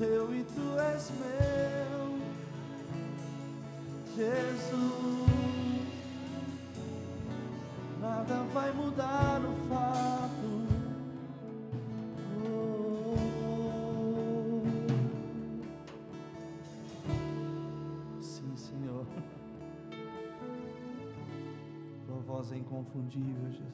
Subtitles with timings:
[0.00, 2.18] teu e tu és meu,
[4.16, 5.30] Jesus.
[8.00, 10.48] Nada vai mudar o fato.
[12.46, 13.14] Oh.
[18.22, 19.04] Sim, Senhor.
[22.06, 23.70] Tua voz é inconfundível, Jesus.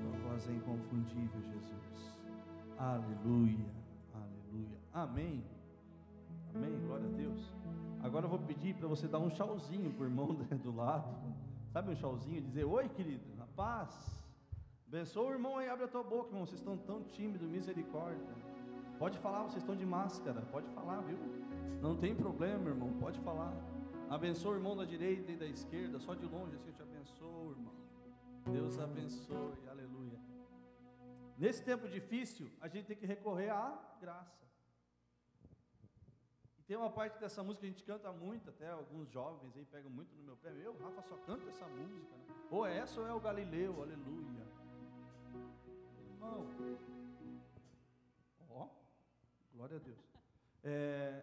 [0.00, 1.78] Tua voz é inconfundível, Jesus.
[2.78, 3.66] Aleluia,
[4.58, 4.78] aleluia.
[4.92, 5.44] Amém.
[6.54, 6.80] Amém.
[6.86, 7.52] Glória a Deus.
[8.02, 11.14] Agora eu vou pedir para você dar um tchauzinho pro irmão do lado.
[11.72, 12.40] Sabe um tchauzinho?
[12.40, 14.18] Dizer: Oi, querido, na paz.
[14.86, 16.46] Abençoa o irmão aí, abre a tua boca, irmão.
[16.46, 18.34] Vocês estão tão tímidos, misericórdia.
[18.98, 20.40] Pode falar, vocês estão de máscara.
[20.50, 21.18] Pode falar, viu?
[21.80, 22.92] Não tem problema, irmão.
[22.98, 23.54] Pode falar.
[24.08, 26.00] Abençoa o irmão da direita e da esquerda.
[26.00, 27.74] Só de longe assim eu te abençoo, irmão.
[28.46, 29.52] Deus abençoe.
[29.70, 29.97] Aleluia.
[31.38, 34.44] Nesse tempo difícil, a gente tem que recorrer à graça.
[36.58, 39.64] E tem uma parte dessa música que a gente canta muito, até alguns jovens aí
[39.64, 40.50] pegam muito no meu pé.
[40.60, 42.16] Eu, Rafa, só canta essa música.
[42.16, 42.34] Né?
[42.50, 44.46] Ou é essa ou é o Galileu, aleluia.
[46.10, 46.44] Irmão,
[48.50, 48.68] ó,
[49.54, 50.12] glória a Deus.
[50.64, 51.22] É,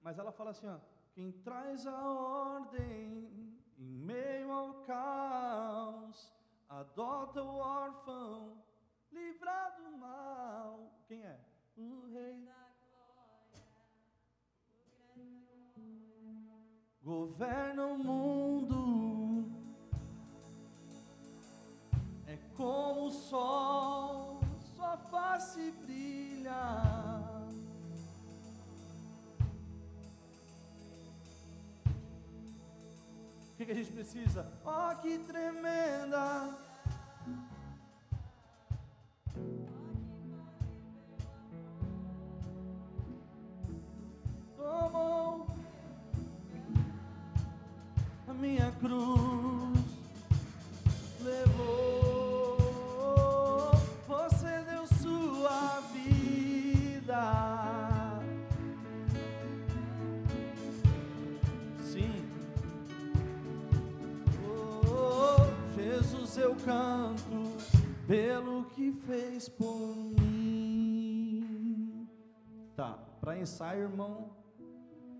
[0.00, 0.78] mas ela fala assim, ó,
[1.12, 6.32] quem traz a ordem em meio ao caos,
[6.66, 8.63] adota o órfão,
[9.14, 10.92] livra do mal.
[11.08, 11.38] Quem é?
[11.76, 12.44] O rei
[17.04, 19.52] governa o mundo.
[22.26, 24.40] É como o sol,
[24.74, 26.52] sua face brilha.
[33.52, 34.50] O que, que a gente precisa?
[34.64, 36.73] Oh, que tremenda!
[66.34, 67.56] Jesus, eu canto
[68.06, 71.38] pelo que fez por mim.
[72.74, 74.30] Tá, para ensaio, irmão,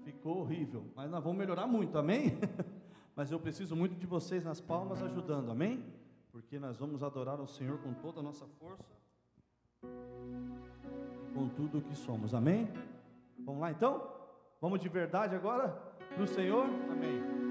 [0.02, 2.38] ficou horrível, mas nós vamos melhorar muito, amém?
[3.14, 5.84] mas eu preciso muito de vocês nas palmas ajudando, amém?
[6.32, 8.94] Porque nós vamos adorar o Senhor com toda a nossa força
[11.34, 12.68] com tudo o que somos, amém?
[13.40, 14.08] Vamos lá então?
[14.60, 15.68] Vamos de verdade agora
[16.14, 16.64] para o Senhor?
[16.90, 17.43] Amém.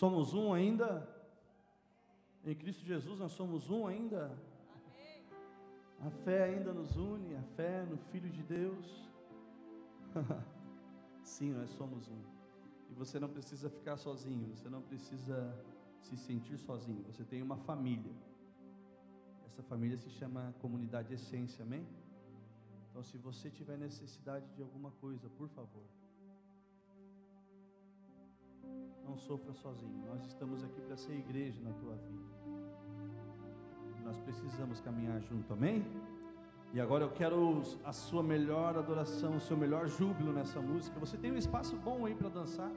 [0.00, 1.06] Somos um ainda?
[2.42, 4.34] Em Cristo Jesus nós somos um ainda?
[6.00, 9.10] A fé ainda nos une, a fé no Filho de Deus.
[11.22, 12.22] Sim, nós somos um.
[12.88, 15.54] E você não precisa ficar sozinho, você não precisa
[16.00, 17.04] se sentir sozinho.
[17.04, 18.14] Você tem uma família.
[19.44, 21.86] Essa família se chama Comunidade Essência, amém?
[22.88, 25.84] Então, se você tiver necessidade de alguma coisa, por favor,
[29.10, 30.06] não sofra sozinho.
[30.06, 32.22] Nós estamos aqui para ser igreja na tua vida.
[34.04, 35.84] Nós precisamos caminhar junto, amém?
[36.72, 41.00] E agora eu quero a sua melhor adoração, o seu melhor júbilo nessa música.
[41.00, 42.70] Você tem um espaço bom aí para dançar?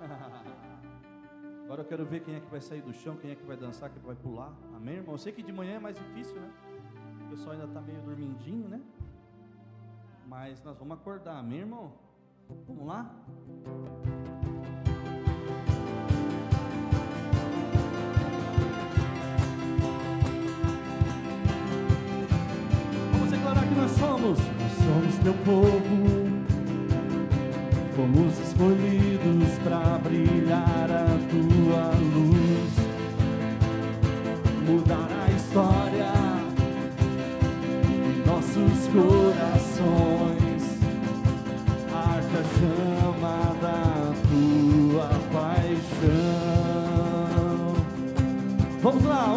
[1.64, 3.56] Agora eu quero ver quem é que vai sair do chão, quem é que vai
[3.56, 4.52] dançar, quem vai pular.
[4.74, 5.14] Amém, irmão?
[5.14, 6.52] Eu sei que de manhã é mais difícil, né?
[7.26, 8.82] O pessoal ainda está meio dormindinho, né?
[10.26, 11.92] Mas nós vamos acordar, amém, irmão?
[12.66, 13.14] Vamos lá?
[24.20, 24.38] Somos.
[24.38, 26.30] Nós somos teu povo.
[27.96, 32.72] Fomos escolhidos para brilhar a tua luz,
[34.66, 36.12] mudar a história
[37.84, 40.62] em nossos corações.
[41.92, 46.40] Arde a chama da tua paixão.
[48.82, 49.29] Vamos lá,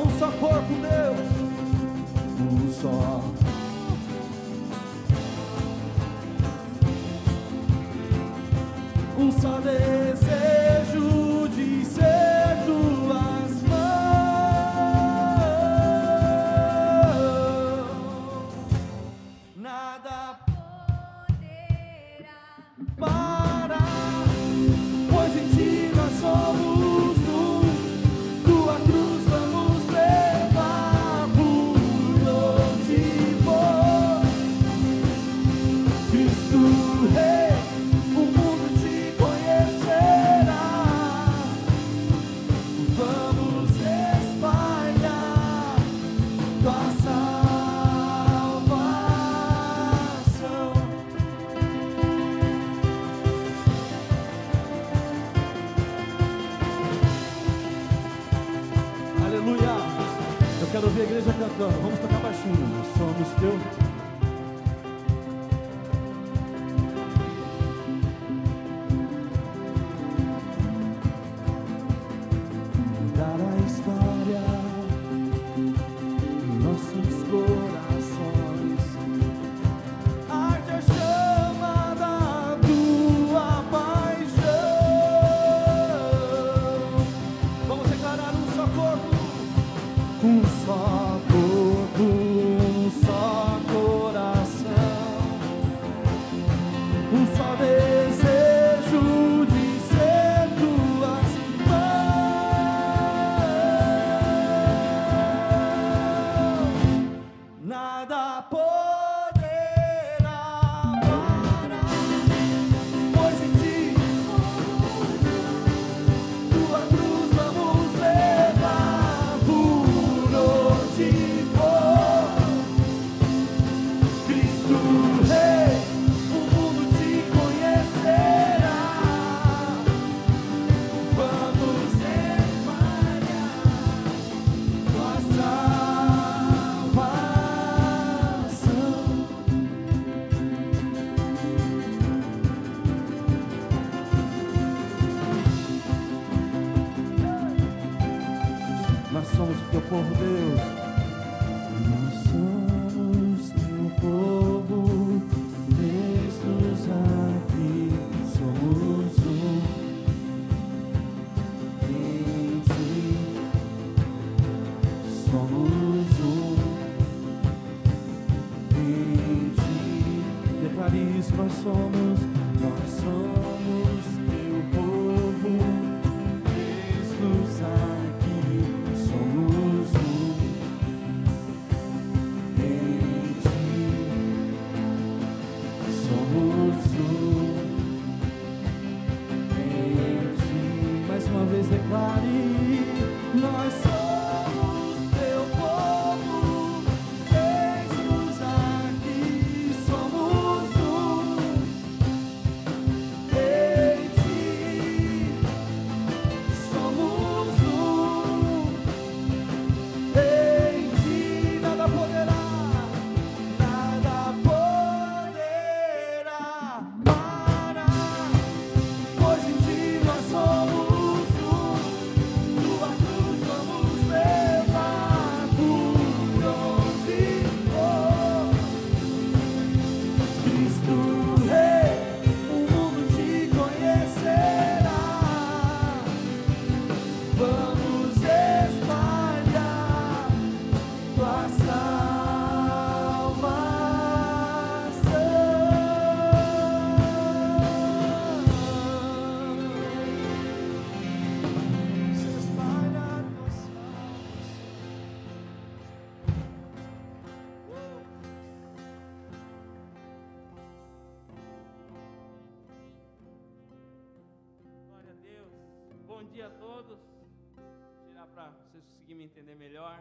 [268.83, 269.97] vocês conseguirem me entender melhor.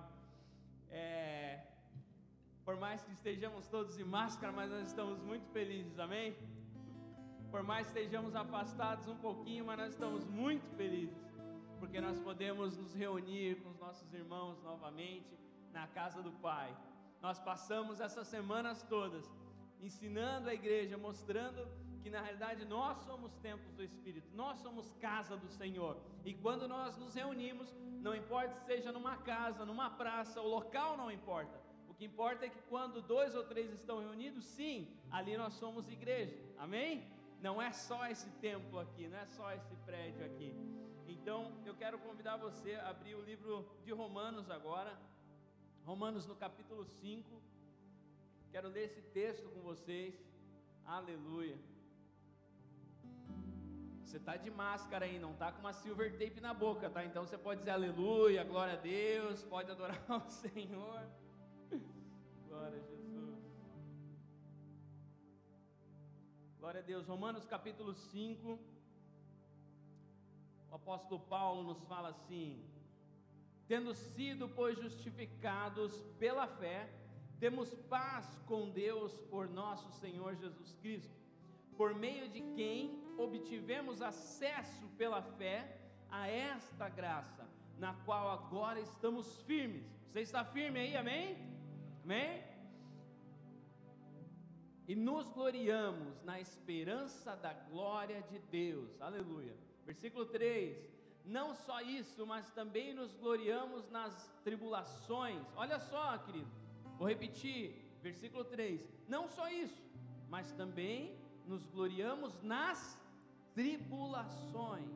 [0.91, 1.61] É,
[2.65, 6.37] por mais que estejamos todos de máscara, mas nós estamos muito felizes, amém?
[7.51, 11.23] Por mais que estejamos afastados um pouquinho, mas nós estamos muito felizes,
[11.79, 15.39] porque nós podemos nos reunir com os nossos irmãos novamente
[15.73, 16.75] na casa do Pai.
[17.21, 19.25] Nós passamos essas semanas todas
[19.81, 21.67] ensinando a igreja, mostrando
[22.03, 25.97] que na realidade nós somos templos do Espírito, nós somos casa do Senhor.
[26.25, 30.97] E quando nós nos reunimos, não importa se seja numa casa, numa praça, o local
[30.97, 31.61] não importa.
[31.89, 35.89] O que importa é que quando dois ou três estão reunidos, sim, ali nós somos
[35.89, 36.37] igreja.
[36.59, 37.07] Amém?
[37.41, 40.55] Não é só esse templo aqui, não é só esse prédio aqui.
[41.07, 44.99] Então, eu quero convidar você a abrir o livro de Romanos agora.
[45.85, 47.43] Romanos no capítulo 5.
[48.51, 50.15] Quero ler esse texto com vocês.
[50.85, 51.72] Aleluia.
[54.05, 57.05] Você está de máscara aí, não está com uma silver tape na boca, tá?
[57.05, 61.07] Então você pode dizer aleluia, glória a Deus, pode adorar o Senhor.
[62.49, 63.39] Glória a Jesus.
[66.59, 67.07] Glória a Deus.
[67.07, 68.59] Romanos capítulo 5.
[70.71, 72.63] O apóstolo Paulo nos fala assim:
[73.67, 76.91] Tendo sido, pois, justificados pela fé,
[77.41, 81.17] temos paz com Deus por nosso Senhor Jesus Cristo,
[81.77, 85.79] por meio de quem obtivemos acesso pela fé
[86.11, 87.49] a esta graça,
[87.79, 89.87] na qual agora estamos firmes.
[90.11, 91.37] Você está firme aí, amém?
[92.05, 92.43] Amém?
[94.87, 99.01] E nos gloriamos na esperança da glória de Deus.
[99.01, 99.57] Aleluia.
[99.87, 100.77] Versículo 3:
[101.25, 104.15] Não só isso, mas também nos gloriamos nas
[104.45, 105.43] tribulações.
[105.57, 106.51] Olha só, querido,
[106.99, 109.83] vou repetir, versículo 3: Não só isso,
[110.29, 112.99] mas também nos gloriamos nas
[113.55, 114.91] tribulações,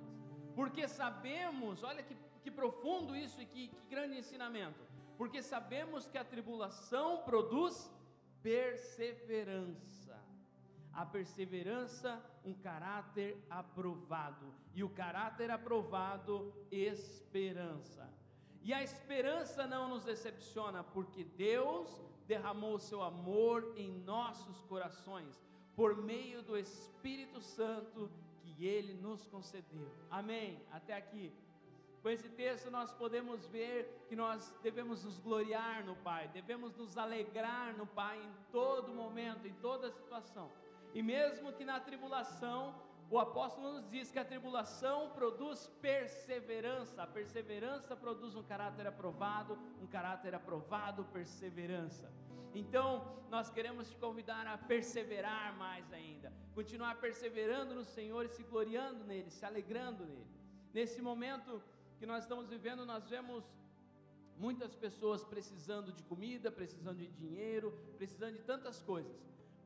[0.54, 4.80] porque sabemos, olha que, que profundo isso e que, que grande ensinamento.
[5.16, 7.90] Porque sabemos que a tribulação produz
[8.42, 10.16] perseverança.
[10.92, 14.46] A perseverança, um caráter aprovado.
[14.74, 18.08] E o caráter aprovado, esperança.
[18.62, 25.40] E a esperança não nos decepciona, porque Deus derramou seu amor em nossos corações,
[25.74, 28.10] por meio do Espírito Santo
[28.56, 29.90] que ele nos concedeu.
[30.10, 30.60] Amém?
[30.72, 31.32] Até aqui.
[32.02, 36.96] Com esse texto nós podemos ver que nós devemos nos gloriar no Pai, devemos nos
[36.96, 40.50] alegrar no Pai em todo momento, em toda situação.
[40.94, 42.74] E mesmo que na tribulação,
[43.10, 49.58] o apóstolo nos diz que a tribulação produz perseverança, a perseverança produz um caráter aprovado,
[49.82, 52.10] um caráter aprovado, perseverança.
[52.62, 52.86] Então,
[53.34, 59.04] nós queremos te convidar a perseverar mais ainda, continuar perseverando no Senhor e se gloriando
[59.04, 60.26] nele, se alegrando nele.
[60.72, 61.62] Nesse momento,
[61.98, 63.44] que nós estamos vivendo, nós vemos
[64.38, 69.18] muitas pessoas precisando de comida, precisando de dinheiro, precisando de tantas coisas.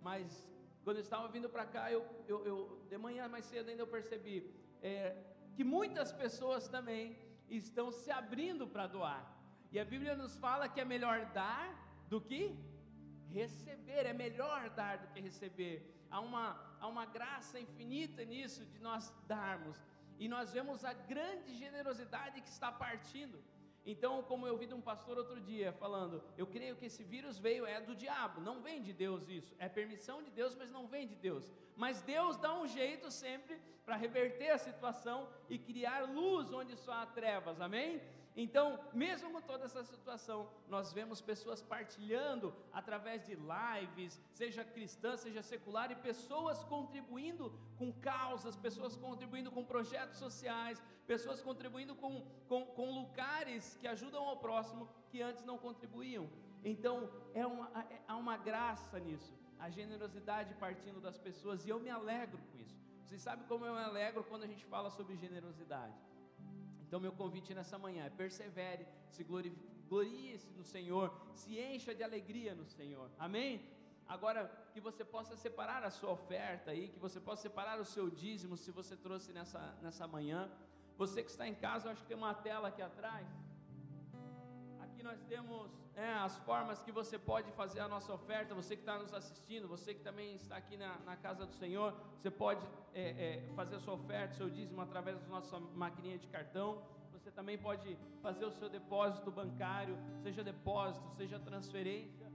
[0.02, 0.48] Mas
[0.82, 3.86] quando eu estava vindo para cá, eu, eu, eu, de manhã mais cedo ainda eu
[3.86, 5.16] percebi é,
[5.54, 7.16] que muitas pessoas também
[7.48, 9.22] estão se abrindo para doar.
[9.70, 11.68] E a Bíblia nos fala que é melhor dar
[12.08, 12.58] do que
[13.38, 15.76] receber, é melhor dar do que receber.
[16.10, 16.46] Há uma,
[16.80, 19.78] há uma graça infinita nisso de nós darmos
[20.18, 23.38] e nós vemos a grande generosidade que está partindo.
[23.86, 27.38] Então, como eu ouvi de um pastor outro dia falando, eu creio que esse vírus
[27.38, 30.86] veio é do diabo, não vem de Deus isso, é permissão de Deus, mas não
[30.86, 31.50] vem de Deus.
[31.74, 36.92] Mas Deus dá um jeito sempre para reverter a situação e criar luz onde só
[36.92, 38.02] há trevas, amém?
[38.36, 45.16] Então, mesmo com toda essa situação, nós vemos pessoas partilhando através de lives, seja cristã,
[45.16, 52.24] seja secular, e pessoas contribuindo com causas, pessoas contribuindo com projetos sociais, pessoas contribuindo com,
[52.48, 56.30] com, com lugares que ajudam ao próximo que antes não contribuíam.
[56.64, 61.80] Então, é uma, é, há uma graça nisso, a generosidade partindo das pessoas, e eu
[61.80, 62.78] me alegro com isso.
[63.04, 66.09] Vocês sabem como eu me alegro quando a gente fala sobre generosidade
[66.90, 72.52] então, meu convite nessa manhã é persevere, se glorie-se no Senhor, se encha de alegria
[72.52, 73.64] no Senhor, amém?
[74.08, 78.10] Agora, que você possa separar a sua oferta aí, que você possa separar o seu
[78.10, 80.50] dízimo, se você trouxe nessa, nessa manhã.
[80.98, 83.24] Você que está em casa, acho que tem uma tela aqui atrás.
[84.80, 88.54] Aqui nós temos é, as formas que você pode fazer a nossa oferta.
[88.54, 91.94] Você que está nos assistindo, você que também está aqui na, na casa do Senhor,
[92.16, 96.26] você pode é, é, fazer a sua oferta, seu dízimo através da nossa maquininha de
[96.28, 96.82] cartão.
[97.12, 102.26] Você também pode fazer o seu depósito bancário, seja depósito, seja transferência.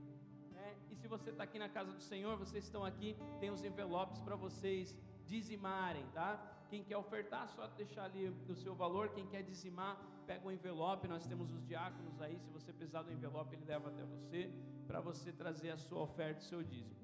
[0.52, 0.76] Né?
[0.90, 4.20] E se você está aqui na casa do Senhor, vocês estão aqui, tem os envelopes
[4.20, 6.40] para vocês dizimarem, tá?
[6.68, 9.08] Quem quer ofertar, só deixar ali o seu valor.
[9.10, 11.06] Quem quer dizimar, pega o envelope.
[11.08, 12.38] Nós temos os diáconos aí.
[12.38, 14.50] Se você precisar do envelope, ele leva até você,
[14.86, 16.96] para você trazer a sua oferta, o seu dízimo.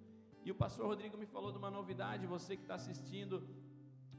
[0.45, 2.27] E o pastor Rodrigo me falou de uma novidade.
[2.27, 3.47] Você que está assistindo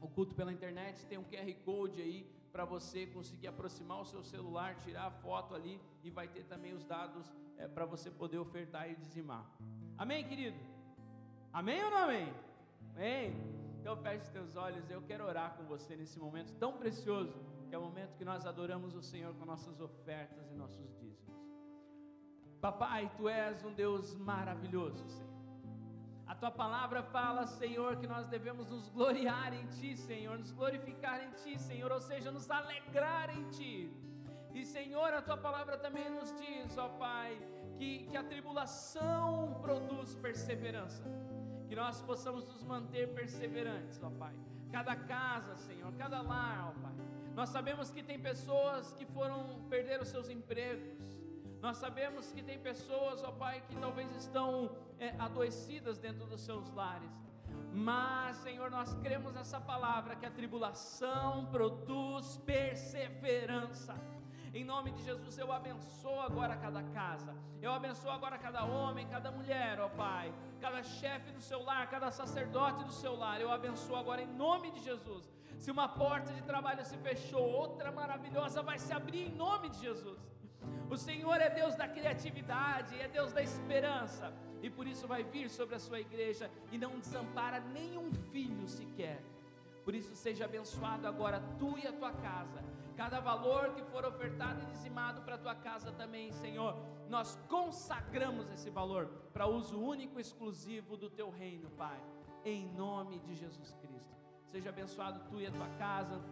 [0.00, 4.22] o culto pela internet, tem um QR Code aí para você conseguir aproximar o seu
[4.22, 7.26] celular, tirar a foto ali e vai ter também os dados
[7.58, 9.44] é, para você poder ofertar e dizimar.
[9.98, 10.56] Amém, querido?
[11.52, 12.32] Amém ou não amém?
[12.94, 13.34] Amém?
[13.80, 17.34] Então feche teus olhos, eu quero orar com você nesse momento tão precioso,
[17.74, 21.34] é o momento que nós adoramos o Senhor com nossas ofertas e nossos dízimos.
[22.60, 25.34] Papai, tu és um Deus maravilhoso, Senhor.
[26.26, 31.22] A tua palavra fala, Senhor, que nós devemos nos gloriar em Ti, Senhor, nos glorificar
[31.22, 33.92] em Ti, Senhor, ou seja, nos alegrar em Ti.
[34.54, 37.36] E, Senhor, a tua palavra também nos diz, ó Pai,
[37.76, 41.02] que, que a tribulação produz perseverança,
[41.68, 44.34] que nós possamos nos manter perseverantes, ó Pai.
[44.70, 47.13] Cada casa, Senhor, cada lar, ó Pai.
[47.34, 50.96] Nós sabemos que tem pessoas que foram perder os seus empregos,
[51.60, 56.70] nós sabemos que tem pessoas, ó Pai, que talvez estão é, adoecidas dentro dos seus
[56.70, 57.10] lares.
[57.72, 63.94] Mas, Senhor, nós cremos nessa palavra que a tribulação produz perseverança.
[64.58, 67.34] Em nome de Jesus, eu abençoo agora cada casa.
[67.60, 70.32] Eu abençoo agora cada homem, cada mulher, ó Pai.
[70.60, 73.40] Cada chefe do seu lar, cada sacerdote do seu lar.
[73.40, 75.28] Eu abençoo agora em nome de Jesus.
[75.58, 79.80] Se uma porta de trabalho se fechou, outra maravilhosa vai se abrir em nome de
[79.80, 80.20] Jesus.
[80.88, 85.50] O Senhor é Deus da criatividade, é Deus da esperança, e por isso vai vir
[85.50, 89.20] sobre a sua igreja e não desampara nenhum filho sequer.
[89.84, 92.62] Por isso, seja abençoado agora tu e a tua casa.
[92.96, 96.76] Cada valor que for ofertado e dizimado para a tua casa também, Senhor,
[97.08, 102.00] nós consagramos esse valor para uso único e exclusivo do teu reino, Pai,
[102.44, 104.14] em nome de Jesus Cristo.
[104.46, 106.22] Seja abençoado tu e a tua casa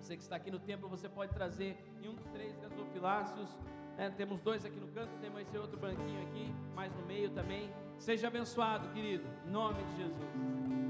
[0.00, 3.48] Você que está aqui no templo, você pode trazer em um dos três gasofilácios.
[3.96, 4.10] Né?
[4.10, 7.72] Temos dois aqui no canto, temos esse outro banquinho aqui, mais no meio também.
[7.98, 10.81] Seja abençoado, querido, em nome de Jesus.